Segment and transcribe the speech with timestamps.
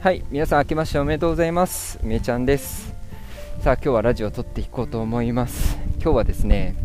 [0.00, 1.98] はい、皆さん明けましておめでとうございます。
[2.04, 2.94] めちゃんです。
[3.62, 5.76] さあ、今日はラジオを撮っていこうと思います。
[6.00, 6.76] 今日はですね、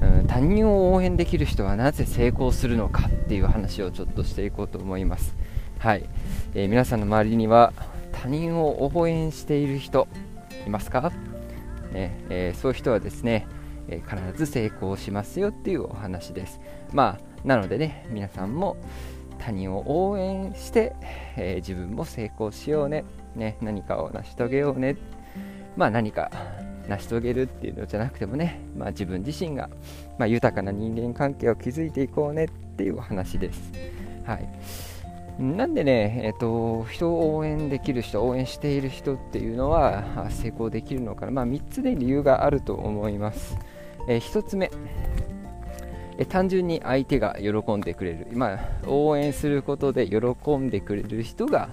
[0.00, 5.34] うん、他人を応援できる人はなぜ成功するのかっていう話をちょっとしていこうと思います。
[5.80, 6.08] はい、
[6.54, 7.72] えー皆さんの周りには
[8.12, 10.06] 他人を応援している人
[10.68, 11.10] いますか、
[11.92, 13.48] ねえーそういう人はですね、
[13.88, 16.60] えー必ず成功しますよっていうお話です。
[16.92, 18.76] まあ、なのでね、皆さんも
[19.46, 20.96] 他人を応援して、
[21.36, 23.04] えー自分も成功しようね。
[23.36, 24.96] ね何かを成し遂げようね。
[25.76, 26.32] まあ何か
[26.88, 29.70] 成し遂げるっていうのじゃなくてもね、まあ、自分自身が、
[30.18, 32.46] まあ、豊かな人間関係を築いていこうね。
[32.46, 33.72] っていうお話です。
[34.24, 34.48] はい。
[35.40, 43.56] なんでね、えっと人を応援できる人、応援している人っていうのは成功できるのかな、まあ、3つで理由があると思います。
[44.08, 44.70] え1つ目、
[46.18, 51.68] え単純に相手が喜んでくれる、まあ、応援することで喜んでくれる人が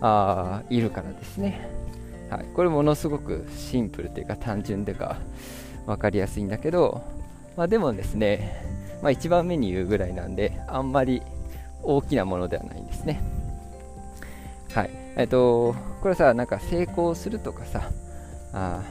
[0.00, 1.68] あいるからですね、
[2.30, 5.16] はい、これものすごくシンプルというか単純というか
[5.86, 7.02] 分かりやすいんだけど、
[7.56, 8.62] まあ、でもですね、
[9.02, 11.22] まあ、一番目に言うぐらいなんであんまり
[11.82, 13.22] 大きなものではないんですね。
[14.74, 14.90] はい。
[15.16, 17.90] えっとこれさなんか成功するとかさ
[18.52, 18.82] あ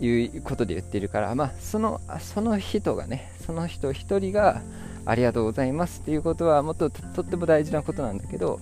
[0.00, 4.62] いうことで言ってるから、まあ、そのその人がね、その人一人が
[5.06, 8.60] ありがとうございますっていうことは、もっととっても大事なことなんだけど、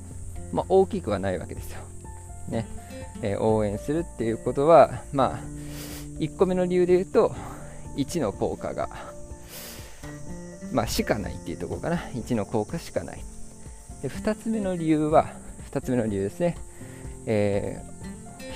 [0.53, 1.80] まあ、大きくはないわけですよ。
[2.48, 2.66] ね
[3.22, 5.38] えー応援するっていうことは、まあ、
[6.19, 7.34] 1個目の理由で言うと、
[7.97, 8.88] 1の効果が、
[10.72, 13.22] まあ、しかないっていうところかな、1の効果しかない。
[14.03, 15.33] で2つ目の理由は、
[15.70, 16.56] 2つ目の理由ですね、
[17.27, 17.92] えー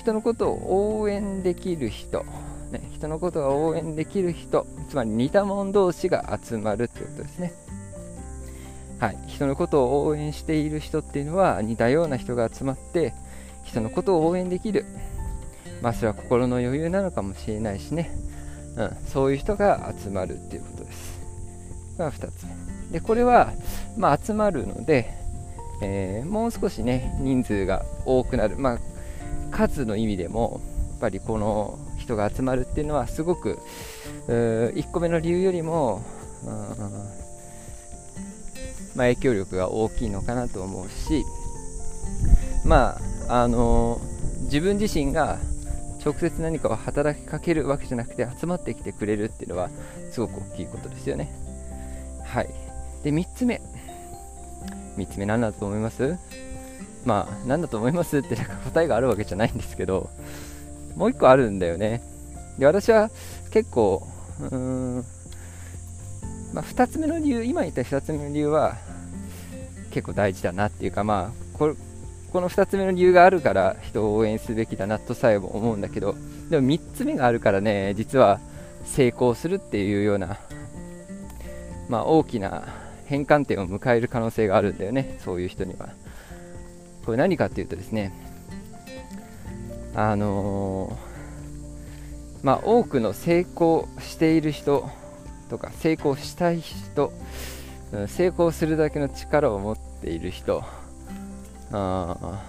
[0.07, 2.25] 人のことを応援できる人、
[2.71, 7.53] ね、人のことが応援できる人つまり似た者同士が集まるってことですね。
[8.99, 9.19] はい。
[9.27, 13.13] 人のことを応援している人っていうのは似たような人が集まって
[13.65, 14.87] 人のことを応援できる。
[15.83, 18.11] まあそれは心の余裕なのかもしれないしね、
[18.77, 21.21] うん、そういう人が集まるっていうことです。
[21.99, 22.93] が2つ目。
[22.93, 23.53] でこれは、
[23.97, 25.13] まあ、集まるので、
[25.83, 28.57] えーもう少しね人数が多くなる。
[28.57, 28.79] まあ
[29.51, 30.61] 数の意味でも
[30.91, 33.59] やっぱりこの人が集まるっていうのはすごく
[34.29, 36.03] 1個目の理由よりも、
[38.95, 41.25] まあ、影響力が大きいのかなと思うし
[42.65, 44.01] まああの
[44.43, 45.39] 自分自身が
[46.05, 49.69] 直接何かを働きかけるわけじゃなくて集まってきてくれるっていうのは
[50.13, 51.33] すごく大きいことですよね。
[52.25, 52.49] はい。
[53.03, 53.61] で3つ目。
[54.97, 56.17] 3つ目何だと思います？
[57.05, 58.19] まあ、なんだと思います？
[58.19, 60.11] ってなんか答えがあるわけじゃないんですけど、
[60.97, 62.03] もう一個あるんだよね。
[62.59, 63.11] で、私は
[63.51, 64.07] 結構、
[64.41, 65.05] うーん、
[66.53, 68.77] まあ、2つ目の理由、今言った2つ目の理由は
[69.91, 71.75] 結構大事だなっていうか、まあ、これ
[72.33, 76.15] この2つ目の理由があるから人を応援すべきだなとさえも思うんだけど、
[76.51, 78.41] でも3つ目があるからね、実は
[78.85, 80.39] 成功するっていうような、
[81.89, 82.65] まあ、大きな
[83.07, 85.89] 変換点を迎える可能性があるんだよね、そういう人には。
[87.05, 88.13] これ何かっていうとですね、
[89.97, 94.89] あのーまあ、多くの成功している人
[95.49, 97.13] とか成功したい人、
[98.07, 100.63] 成功するだけの力を持っている人、
[101.73, 102.45] あ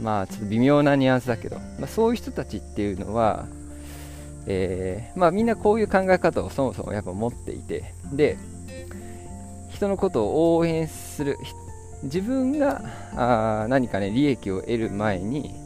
[0.00, 3.46] まあちょっと微妙なニュアンスだけど、まあ、そういう人たちっていうのは、
[4.46, 8.38] えーまあ、みんなこういう考え方をそもそもやっぱ持っていてで
[9.70, 11.36] 人のことを応援する
[12.04, 12.80] 自分が
[13.16, 15.63] あ何かね利益を得る前に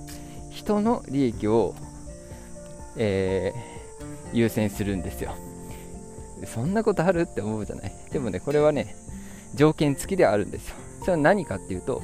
[0.59, 1.75] 人の利益を、
[2.97, 3.79] えー
[4.33, 5.35] 優先するんですよ。
[6.45, 7.93] そんなことあるって思うじゃない？
[8.13, 8.95] でもねこれはね
[9.55, 10.77] 条件付きであるんですよ。
[11.01, 12.03] それは何かっていうと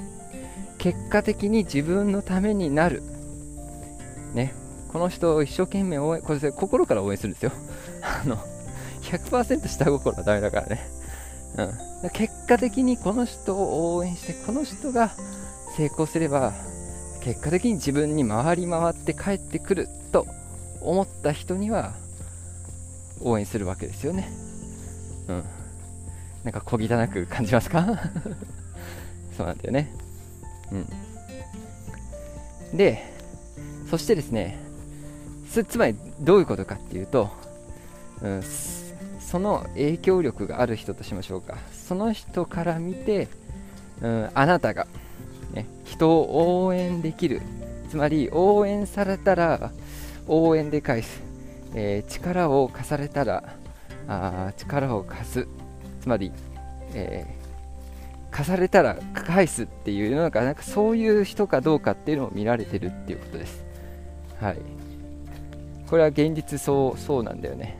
[0.78, 3.02] 結果的に自分のためになる。
[4.32, 4.54] ね。
[4.90, 7.52] この人を一生懸命応援これそれ心から応援するんですよ。
[8.00, 8.38] あの
[9.02, 10.88] 100%下心はダメだからね。
[12.02, 15.10] うん、結果的にこの人を応援してこの人が
[15.76, 16.54] 成功すれば
[17.24, 20.26] 結果的に自分に回り回って帰ってくると
[20.82, 21.94] 思った人には
[23.20, 24.30] 応援するわけですよね。
[25.28, 25.44] うん。
[26.44, 27.86] なんか小汚く感じますか？
[29.36, 29.90] そうなんだよね。
[30.70, 30.76] う
[32.74, 32.76] ん。
[32.76, 33.10] で
[33.90, 34.58] そしてですね
[35.68, 37.30] つまりどういうことかっていうと、
[38.20, 38.42] うん、
[39.20, 41.56] その影響力がある人としましょうか。
[41.72, 43.28] その人から見て、
[44.02, 44.88] うん、あなたが、
[45.52, 47.42] ね、人を応援できる
[47.88, 49.70] つまり応援されたら
[50.26, 51.22] 応援で返す、
[51.74, 53.54] えー力を貸されたら
[54.08, 55.48] あ力を貸す。
[56.00, 56.32] つまり、
[56.94, 57.44] えー
[58.34, 63.64] 貸されたら返すっていうのがなんかそういう人かどうかっていうのを見られてるっていうことです。
[64.40, 64.56] はい。
[65.88, 67.76] これは現実そうそうなんだよね。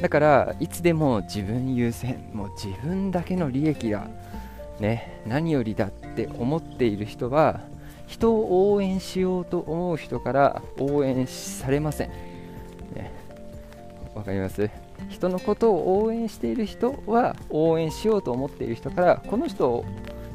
[0.00, 2.30] だからいつでも自分優先。
[2.32, 4.06] もう自分だけの利益だ
[4.82, 7.60] ね何よりだって思っている人は
[8.06, 12.08] 人を応援しようと思う人から応援されません。
[12.94, 13.10] ね
[14.14, 14.68] わかります？
[15.08, 19.84] 人のことを応援している人は応援しようと思っている人からこの人を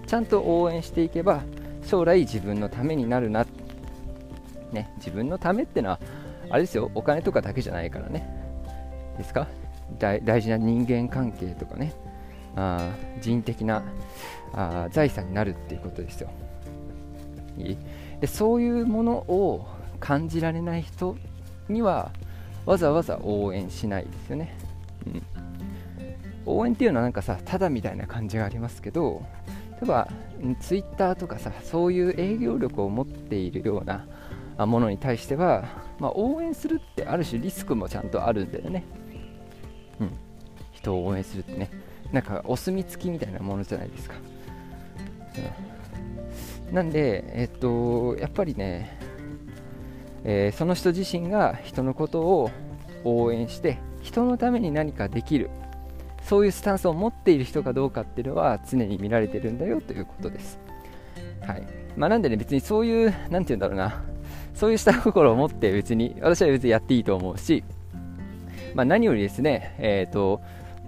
[0.08, 1.44] ちゃんと応援していけば
[1.86, 3.46] 将来自分のためになるな、
[4.72, 6.00] ね、自分のためってのは
[6.50, 8.28] あれですよお金とかだけじゃないからね。
[9.18, 9.48] ですか？
[10.00, 11.94] 大事な人間関係とかね。
[12.58, 13.84] あ人的な
[14.54, 16.30] あ財産になるっていうことですよ。
[17.58, 17.78] いい？
[18.20, 19.68] でそういうものを
[20.00, 21.16] 感じられない人
[21.70, 22.12] には
[22.66, 24.58] わざわざ応援しないですよね、
[25.06, 25.24] うん、
[26.46, 29.24] 応援っていうのはなんかさただみたいな感じがありますけど
[29.74, 30.08] 例えば
[30.60, 34.08] ツイッターとかさそういう営業力を持っているような
[34.66, 35.66] ものに対しては、
[36.00, 38.84] まあ、応援するってある種リスクもちゃんとあるんだよね、
[40.00, 40.12] うん、
[40.72, 41.70] 人を応援するってね。
[42.12, 44.16] なんかお墨付きみたいなものじゃないですか、
[46.70, 48.98] うん、なんでえっとやっぱりね
[50.24, 52.52] えー、その人自身が人のことを
[53.06, 55.50] 応援して人のために何かできる
[56.24, 60.60] そういうスタンスを持っている人かどうかっていうのは常に見られてるんだよということです。
[61.42, 61.64] はい。
[61.96, 64.04] まあ、なんでね別にそういう何て言うんだろうな。
[64.54, 67.64] そういう下心を持って別に私は別にやっていいと思うし、
[68.76, 70.42] まあ、何よりですねえ、ー、と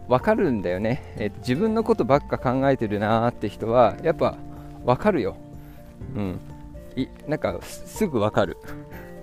[0.10, 4.36] 分かるんだよね、えー、自分のことばっか考えてるなーって人はやっぱ
[4.84, 5.38] 分かるよ。
[6.16, 6.40] うん。
[6.96, 8.58] いなんかすぐ分かる。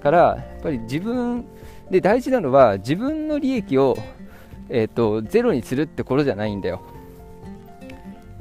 [0.01, 1.45] からやっぱり自分
[1.91, 3.97] で大事なのは自分の利益を、
[4.69, 6.83] えーと、ゼロにするってことじゃないんだよ。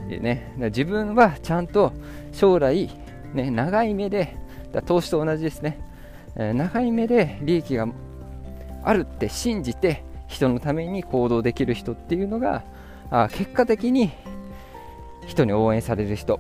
[0.08, 1.92] でね、自分はちゃんと
[2.32, 2.92] 将来、
[3.34, 4.38] ね、長い目で
[4.86, 5.80] 投資と同じですね、
[6.36, 7.88] えー、長い目で利益が
[8.84, 10.04] あるって信じて
[10.36, 12.64] 人のために行動できる人っていうのが
[13.10, 14.12] あ結果的に
[15.28, 16.40] 人に応援される人、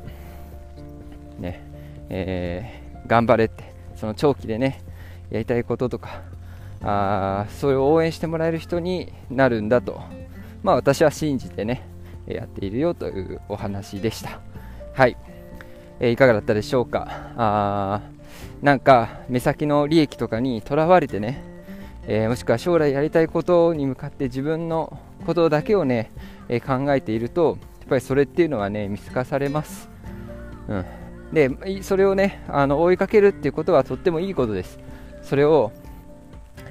[1.40, 1.62] ね。
[2.10, 3.74] えー、頑張れって。
[3.96, 4.84] その長期でね
[5.32, 6.22] やりたいこととか
[6.84, 10.02] あそういう応援してもらえる人になるんだと、
[10.64, 11.88] まあ、私は信じてね
[12.28, 14.42] やっているよというお話でした。
[14.94, 15.16] はい、
[16.02, 17.08] えー、いかがだったでしょうか。
[17.38, 18.02] あ
[18.62, 21.42] なんか目先の利益とかにとらわれてね、
[22.08, 26.12] えー、もしくは将来やりたいことに向かって自分のことだけをね、
[26.50, 29.90] えー、考えているとやっぱりそれっていうのはね見透かされます、
[30.68, 30.86] うん、
[31.34, 34.80] でそれをねあの追いかけるっていうことはとってもいいことです。
[35.22, 35.72] それを、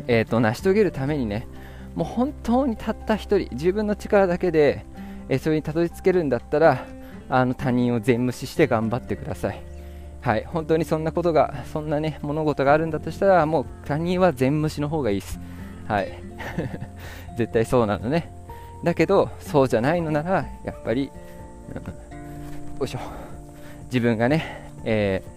[0.06, 1.48] えーと、成し遂げるためにね
[1.96, 4.84] もう本当にたった一人自分の力だけで、
[5.28, 6.86] えー、それにたどり着けるんだったら
[7.28, 9.73] あの他人を全無視して頑張ってください。
[10.24, 15.38] はい本当にそんなことがそんなね物事があるんだとしたらもう他人は全無視の方がいいです。
[15.86, 16.14] はい。
[17.36, 18.32] 絶対そうなのね。
[18.82, 21.10] だけどそうじゃないのならやっぱり、
[22.80, 23.00] よいしょ。
[23.86, 25.34] 自分がね、えー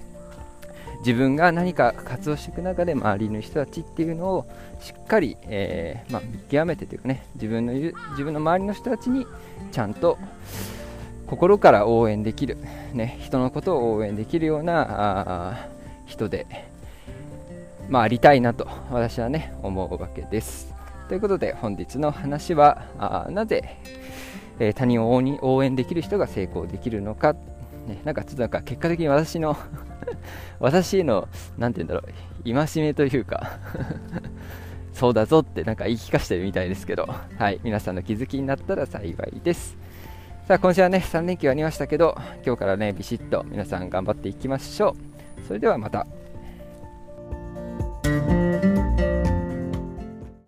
[1.02, 4.48] 自分が何か活動していく中で周りの人たちっていうのを
[4.80, 7.94] しっかり、えー、まあ、見極めてというかね自分の自
[8.24, 9.26] 分の周りの人たちに
[9.72, 10.18] ちゃんと
[11.28, 12.58] 心から応援できる、
[12.94, 15.68] ね、人のことを応援できるような
[16.06, 16.48] 人で、
[17.90, 20.74] まあ、ありたいなと私はね思うわけです。
[21.10, 23.78] ということで本日の話はあなぜ、
[24.60, 27.34] えー、他人を応援できる人が成功できるのか、
[27.86, 29.58] ね、なんかちょっとなんか結果的に私の
[30.60, 32.04] 私への、なんて言うんだろ
[32.46, 33.60] う、戒めというか
[34.94, 39.78] そうだぞってなんか言い聞かせてるみたいですけど、はい、皆さんの気づきになったら幸いです。
[40.48, 44.96] さあ、今週はね、3連休ありましたけど、今日からね、ビシッと皆さん頑張っていきましょ
[45.42, 45.46] う。
[45.46, 46.08] それではまた。